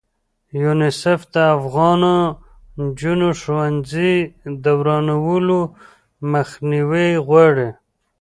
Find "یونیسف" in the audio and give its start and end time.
0.63-1.19